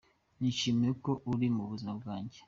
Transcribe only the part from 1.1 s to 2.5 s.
uri mu buzima bwajye”.